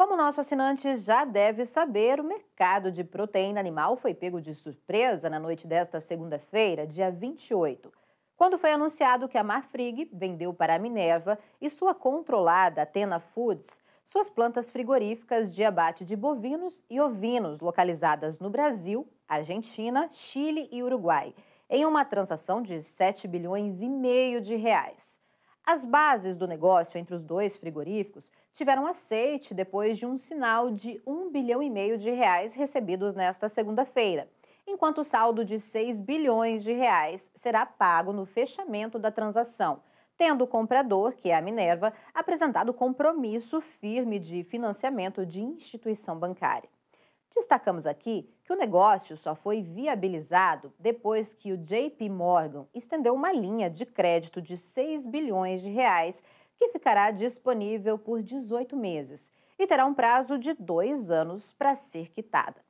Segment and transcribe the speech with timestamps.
[0.00, 5.28] Como nosso assinante já deve saber, o mercado de proteína animal foi pego de surpresa
[5.28, 7.92] na noite desta segunda-feira, dia 28,
[8.34, 13.78] quando foi anunciado que a Marfrig vendeu para a Minerva e sua controlada Atena Foods
[14.02, 20.82] suas plantas frigoríficas de abate de bovinos e ovinos localizadas no Brasil, Argentina, Chile e
[20.82, 21.34] Uruguai,
[21.68, 25.20] em uma transação de 7 bilhões e meio de reais.
[25.62, 31.00] As bases do negócio entre os dois frigoríficos tiveram aceite depois de um sinal de
[31.06, 34.28] 1 bilhão e meio de reais recebidos nesta segunda-feira,
[34.66, 39.82] enquanto o saldo de 6 bilhões de reais será pago no fechamento da transação,
[40.16, 46.68] tendo o comprador, que é a Minerva, apresentado compromisso firme de financiamento de instituição bancária.
[47.34, 53.32] Destacamos aqui que o negócio só foi viabilizado depois que o JP Morgan estendeu uma
[53.32, 56.24] linha de crédito de 6 bilhões de reais
[56.60, 62.10] que ficará disponível por 18 meses e terá um prazo de dois anos para ser
[62.10, 62.60] quitada.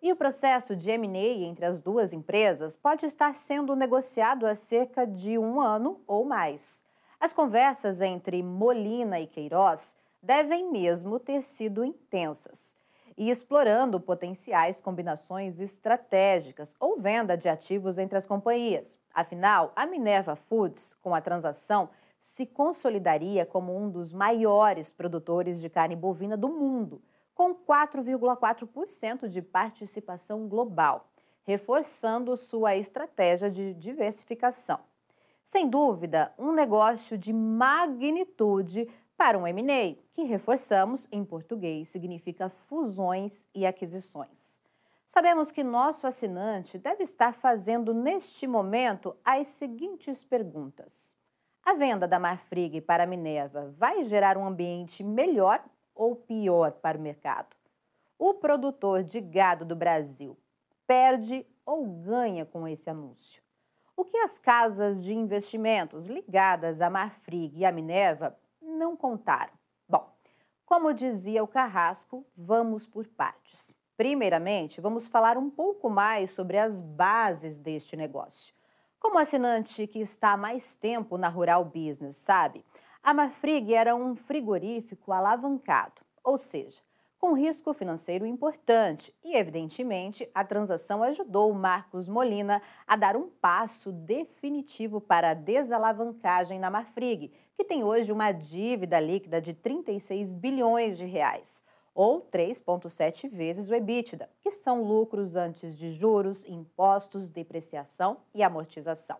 [0.00, 5.06] E o processo de M&A entre as duas empresas pode estar sendo negociado há cerca
[5.06, 6.82] de um ano ou mais.
[7.20, 12.74] As conversas entre Molina e Queiroz devem mesmo ter sido intensas
[13.14, 18.98] e explorando potenciais combinações estratégicas ou venda de ativos entre as companhias.
[19.12, 25.68] Afinal, a Minerva Foods, com a transação, se consolidaria como um dos maiores produtores de
[25.68, 27.02] carne bovina do mundo,
[27.34, 31.08] com 4,4% de participação global,
[31.44, 34.80] reforçando sua estratégia de diversificação.
[35.44, 43.48] Sem dúvida, um negócio de magnitude para um M&A, que reforçamos em português significa fusões
[43.54, 44.60] e aquisições.
[45.06, 51.16] Sabemos que nosso assinante deve estar fazendo neste momento as seguintes perguntas:
[51.68, 55.62] a venda da Marfrig para a Minerva vai gerar um ambiente melhor
[55.94, 57.54] ou pior para o mercado?
[58.18, 60.34] O produtor de gado do Brasil
[60.86, 63.42] perde ou ganha com esse anúncio?
[63.94, 69.52] O que as casas de investimentos ligadas à Marfrig e à Minerva não contaram?
[69.86, 70.10] Bom,
[70.64, 73.76] como dizia o Carrasco, vamos por partes.
[73.94, 78.56] Primeiramente, vamos falar um pouco mais sobre as bases deste negócio.
[79.00, 82.64] Como assinante que está há mais tempo na Rural Business sabe,
[83.00, 86.82] a Mafrig era um frigorífico alavancado, ou seja,
[87.16, 89.14] com risco financeiro importante.
[89.22, 96.58] E, evidentemente, a transação ajudou Marcos Molina a dar um passo definitivo para a desalavancagem
[96.58, 101.62] na Marfrig, que tem hoje uma dívida líquida de 36 bilhões de reais
[101.94, 109.16] ou 3,7 vezes o EBITDA, que são lucros antes de juros, impostos, depreciação e amortização.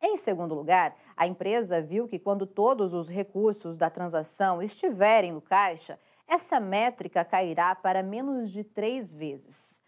[0.00, 5.40] Em segundo lugar, a empresa viu que quando todos os recursos da transação estiverem no
[5.40, 9.82] caixa, essa métrica cairá para menos de três vezes.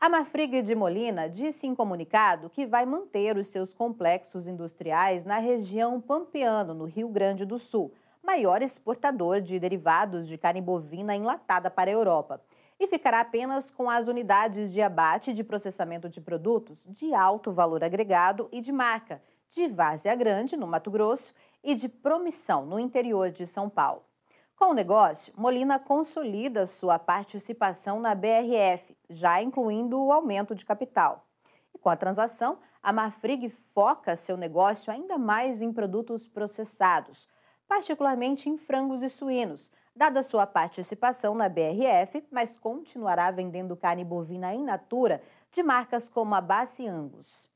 [0.00, 5.38] A Marfrig de Molina disse em comunicado que vai manter os seus complexos industriais na
[5.38, 7.90] região Pampeano, no Rio Grande do Sul,
[8.24, 12.40] maior exportador de derivados de carne bovina enlatada para a Europa,
[12.80, 17.84] e ficará apenas com as unidades de abate de processamento de produtos de alto valor
[17.84, 21.32] agregado e de marca, de Várzea Grande, no Mato Grosso,
[21.62, 24.02] e de Promissão, no interior de São Paulo.
[24.56, 31.26] Com o negócio, Molina consolida sua participação na BRF, já incluindo o aumento de capital.
[31.74, 37.28] E com a transação, a Marfrig foca seu negócio ainda mais em produtos processados,
[37.68, 44.54] particularmente em frangos e suínos, dada sua participação na BRF, mas continuará vendendo carne bovina
[44.54, 47.48] in natura de marcas como a Bassi Angus.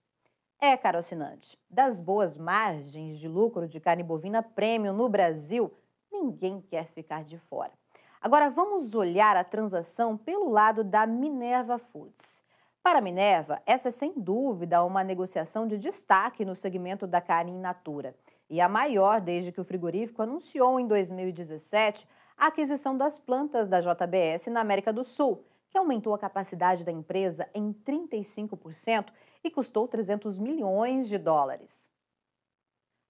[0.60, 5.72] É, caro assinante, das boas margens de lucro de carne bovina premium no Brasil,
[6.10, 7.72] ninguém quer ficar de fora.
[8.20, 12.42] Agora vamos olhar a transação pelo lado da Minerva Foods.
[12.82, 17.52] Para a Minerva, essa é sem dúvida uma negociação de destaque no segmento da carne
[17.52, 18.14] in natura
[18.48, 23.80] e a maior desde que o frigorífico anunciou em 2017 a aquisição das plantas da
[23.80, 29.06] JBS na América do Sul, que aumentou a capacidade da empresa em 35%
[29.44, 31.90] e custou 300 milhões de dólares.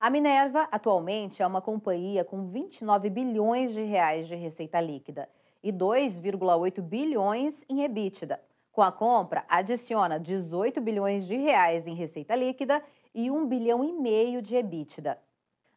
[0.01, 5.29] A Minerva atualmente é uma companhia com 29 bilhões de reais de receita líquida
[5.63, 8.41] e 2,8 bilhões em EBITDA.
[8.71, 12.83] Com a compra, adiciona 18 bilhões de reais em receita líquida
[13.13, 15.19] e 1 bilhão e meio de EBITDA.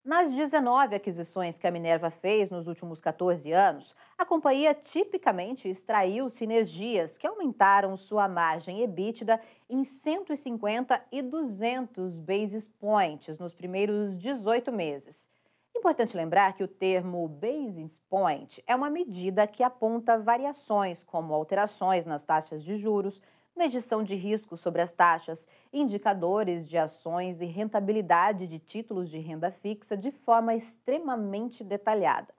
[0.03, 6.27] Nas 19 aquisições que a Minerva fez nos últimos 14 anos, a companhia tipicamente extraiu
[6.27, 9.39] sinergias que aumentaram sua margem EBITDA
[9.69, 15.30] em 150 e 200 basis points nos primeiros 18 meses.
[15.75, 22.07] Importante lembrar que o termo basis point é uma medida que aponta variações, como alterações
[22.07, 23.21] nas taxas de juros,
[23.61, 29.51] medição de risco sobre as taxas, indicadores de ações e rentabilidade de títulos de renda
[29.51, 32.33] fixa de forma extremamente detalhada.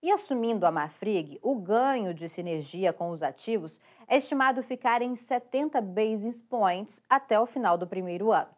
[0.00, 5.16] E assumindo a Marfrig, o ganho de sinergia com os ativos é estimado ficar em
[5.16, 8.54] 70 basis points até o final do primeiro ano.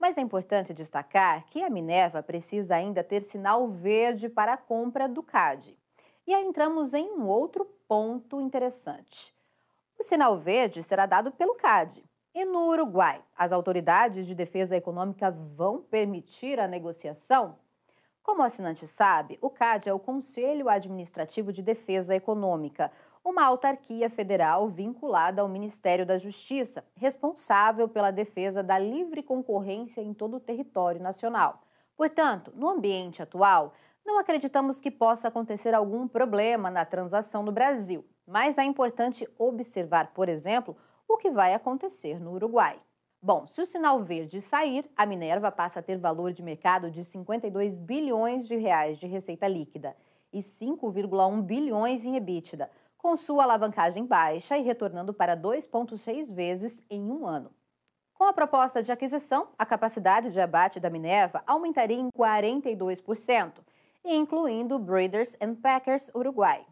[0.00, 5.06] Mas é importante destacar que a Minerva precisa ainda ter sinal verde para a compra
[5.06, 5.78] do CAD.
[6.26, 9.33] E aí entramos em um outro ponto interessante.
[9.98, 12.04] O sinal verde será dado pelo CAD.
[12.34, 17.56] E no Uruguai, as autoridades de defesa econômica vão permitir a negociação?
[18.22, 22.90] Como o assinante sabe, o CAD é o Conselho Administrativo de Defesa Econômica,
[23.24, 30.12] uma autarquia federal vinculada ao Ministério da Justiça, responsável pela defesa da livre concorrência em
[30.12, 31.62] todo o território nacional.
[31.96, 33.74] Portanto, no ambiente atual,
[34.04, 40.12] não acreditamos que possa acontecer algum problema na transação no Brasil, mas é importante observar,
[40.12, 40.76] por exemplo,
[41.08, 42.80] o que vai acontecer no Uruguai.
[43.22, 47.02] Bom, se o sinal verde sair, a Minerva passa a ter valor de mercado de
[47.02, 49.96] 52 bilhões de reais de receita líquida
[50.32, 57.10] e 5,1 bilhões em EBITDA, com sua alavancagem baixa e retornando para 2,6 vezes em
[57.10, 57.50] um ano.
[58.14, 63.52] Com a proposta de aquisição, a capacidade de abate da Minerva aumentaria em 42%,
[64.04, 66.64] incluindo Breeders and Packers Uruguai.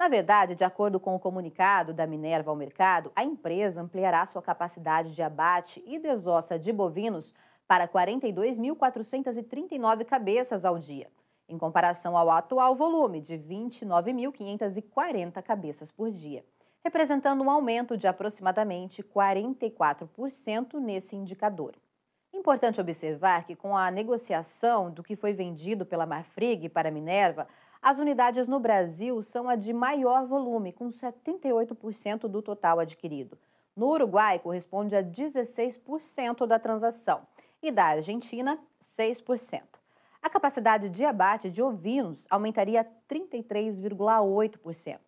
[0.00, 4.40] Na verdade, de acordo com o comunicado da Minerva ao mercado, a empresa ampliará sua
[4.40, 7.34] capacidade de abate e desossa de bovinos
[7.68, 11.08] para 42.439 cabeças ao dia,
[11.46, 16.46] em comparação ao atual volume de 29.540 cabeças por dia,
[16.82, 21.74] representando um aumento de aproximadamente 44% nesse indicador.
[22.32, 27.46] Importante observar que, com a negociação do que foi vendido pela Marfrig para a Minerva,
[27.82, 33.38] as unidades no Brasil são a de maior volume, com 78% do total adquirido.
[33.74, 37.22] No Uruguai, corresponde a 16% da transação
[37.62, 39.62] e da Argentina, 6%.
[40.22, 44.98] A capacidade de abate de ovinos aumentaria 33,8%.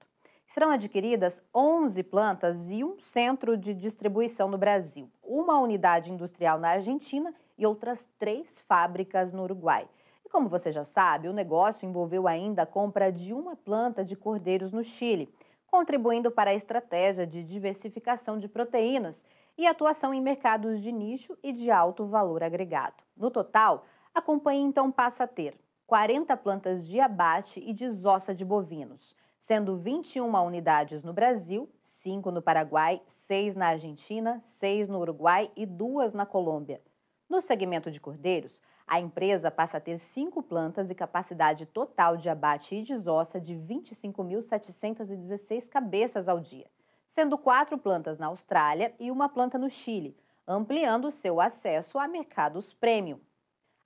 [0.47, 6.71] Serão adquiridas 11 plantas e um centro de distribuição no Brasil, uma unidade industrial na
[6.71, 9.87] Argentina e outras três fábricas no Uruguai
[10.33, 14.73] como você já sabe, o negócio envolveu ainda a compra de uma planta de cordeiros
[14.73, 15.33] no Chile,
[15.67, 19.27] contribuindo para a estratégia de diversificação de proteínas
[19.59, 23.05] e atuação em mercados de nicho e de alto valor agregado.
[23.15, 23.85] No total,
[24.15, 25.55] a companhia então passa a ter
[25.87, 32.41] 40 plantas de abate e desossa de bovinos, sendo 21 unidades no Brasil, 5 no
[32.41, 36.81] Paraguai, 6 na Argentina, 6 no Uruguai e 2 na Colômbia.
[37.29, 38.61] No segmento de cordeiros,
[38.93, 43.55] a empresa passa a ter cinco plantas e capacidade total de abate e desossa de
[43.55, 46.67] 25.716 cabeças ao dia,
[47.09, 50.15] sendo quatro plantas na Austrália e uma planta no Chile,
[50.47, 53.19] ampliando seu acesso a mercados premium.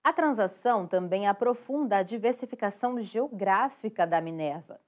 [0.03, 4.81] A transação também aprofunda a diversificação geográfica da Minerva.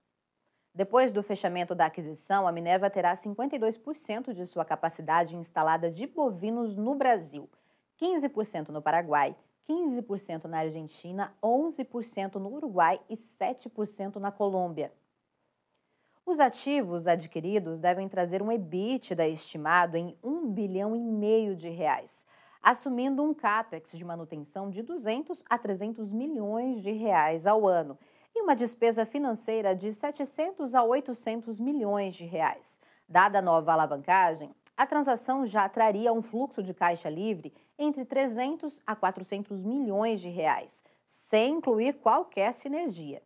[0.75, 6.75] Depois do fechamento da aquisição, a Minerva terá 52% de sua capacidade instalada de bovinos
[6.75, 7.49] no Brasil
[7.99, 9.35] 15% no Paraguai,
[9.69, 14.93] 15% na Argentina, 11% no Uruguai e 7% na Colômbia.
[16.25, 22.27] Os ativos adquiridos devem trazer um EBITDA estimado em 1 bilhão e meio de reais,
[22.63, 27.99] assumindo um capex de manutenção de 200 a 300 milhões de reais ao ano
[28.35, 32.79] e uma despesa financeira de 700 a 800 milhões de reais.
[33.09, 38.81] Dada a nova alavancagem, a transação já traria um fluxo de caixa livre entre 300
[38.87, 43.21] a 400 milhões de reais, sem incluir qualquer sinergia.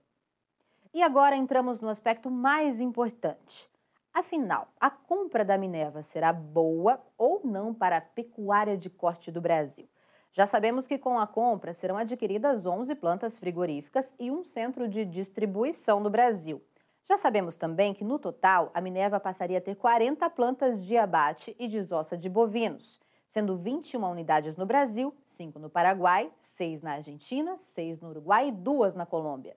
[0.95, 3.69] E agora entramos no aspecto mais importante.
[4.15, 9.41] Afinal, a compra da Minerva será boa ou não para a pecuária de corte do
[9.41, 9.87] Brasil?
[10.33, 15.05] Já sabemos que com a compra serão adquiridas 11 plantas frigoríficas e um centro de
[15.05, 16.63] distribuição no Brasil.
[17.05, 21.55] Já sabemos também que, no total, a Minerva passaria a ter 40 plantas de abate
[21.59, 27.59] e desossa de bovinos, sendo 21 unidades no Brasil, 5 no Paraguai, 6 na Argentina,
[27.59, 29.57] 6 no Uruguai e 2 na Colômbia.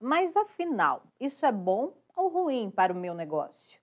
[0.00, 3.78] Mas, afinal, isso é bom ou ruim para o meu negócio?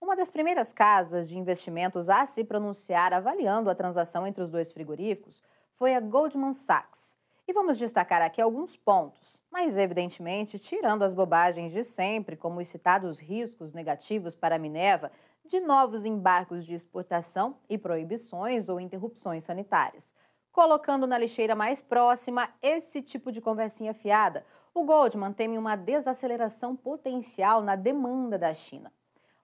[0.00, 4.72] Uma das primeiras casas de investimentos a se pronunciar avaliando a transação entre os dois
[4.72, 5.42] frigoríficos
[5.74, 7.19] foi a Goldman Sachs,
[7.50, 12.68] e vamos destacar aqui alguns pontos, mas evidentemente tirando as bobagens de sempre, como os
[12.68, 15.10] citados riscos negativos para a Minerva
[15.44, 20.14] de novos embargos de exportação e proibições ou interrupções sanitárias.
[20.52, 26.76] Colocando na lixeira mais próxima esse tipo de conversinha fiada, o Goldman teme uma desaceleração
[26.76, 28.92] potencial na demanda da China.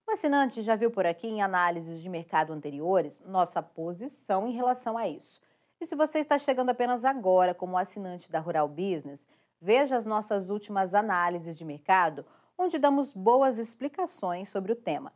[0.06, 4.96] O assinante já viu por aqui em análises de mercado anteriores nossa posição em relação
[4.96, 5.40] a isso.
[5.80, 9.26] E se você está chegando apenas agora como assinante da Rural Business,
[9.61, 12.25] veja as nossas últimas análises de mercado,
[12.56, 15.12] onde damos boas explicações sobre o tema.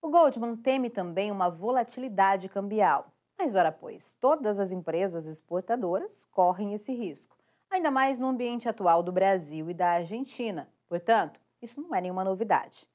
[0.00, 3.12] O Goldman teme também uma volatilidade cambial.
[3.38, 7.36] Mas, ora, pois, todas as empresas exportadoras correm esse risco,
[7.70, 10.68] ainda mais no ambiente atual do Brasil e da Argentina.
[10.88, 12.86] Portanto, isso não é nenhuma novidade.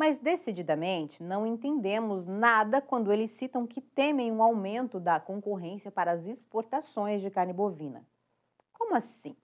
[0.00, 6.10] Mas, decididamente, não entendemos nada quando eles citam que temem um aumento da concorrência para
[6.10, 8.02] as exportações de carne bovina.
[8.72, 9.36] Como assim?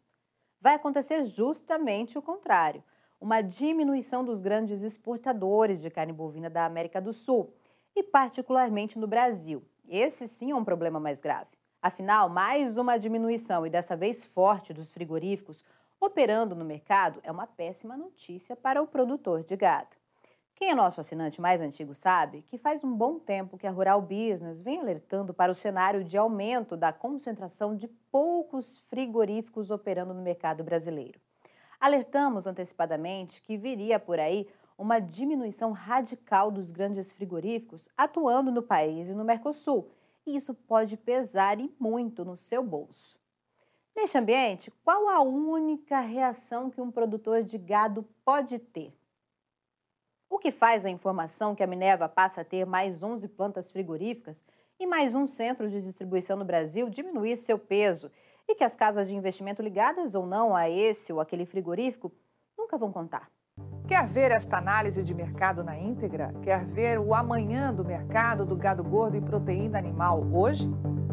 [0.58, 2.82] Vai acontecer justamente o contrário
[3.20, 7.52] uma diminuição dos grandes exportadores de carne bovina da América do Sul,
[7.94, 11.50] e particularmente no Brasil, esse sim é um problema mais grave.
[11.82, 15.62] Afinal, mais uma diminuição e dessa vez forte dos frigoríficos
[16.00, 19.94] operando no mercado é uma péssima notícia para o produtor de gado.
[20.56, 24.00] Quem é nosso assinante mais antigo sabe que faz um bom tempo que a Rural
[24.00, 30.22] Business vem alertando para o cenário de aumento da concentração de poucos frigoríficos operando no
[30.22, 31.20] mercado brasileiro.
[31.78, 34.48] Alertamos antecipadamente que viria por aí
[34.78, 39.90] uma diminuição radical dos grandes frigoríficos atuando no país e no Mercosul,
[40.26, 43.18] e isso pode pesar e muito no seu bolso.
[43.94, 48.90] Neste ambiente, qual a única reação que um produtor de gado pode ter?
[50.28, 54.44] O que faz a informação que a Minerva passa a ter mais 11 plantas frigoríficas
[54.78, 58.10] e mais um centro de distribuição no Brasil diminuir seu peso
[58.48, 62.12] e que as casas de investimento ligadas ou não a esse ou aquele frigorífico
[62.58, 63.30] nunca vão contar?
[63.86, 66.34] Quer ver esta análise de mercado na íntegra?
[66.42, 70.68] Quer ver o amanhã do mercado do gado gordo e proteína animal hoje?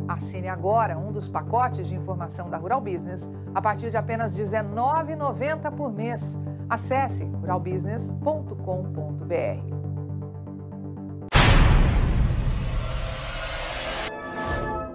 [0.08, 4.43] Assine agora um dos pacotes de informação da Rural Business a partir de apenas R$
[4.43, 6.39] 19,90 por mês.
[6.74, 9.73] Acesse ruralbusiness.com.br.